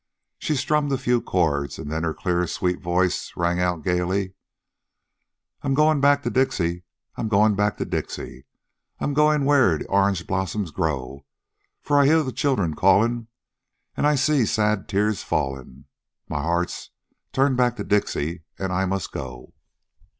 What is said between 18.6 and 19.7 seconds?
I mus'go."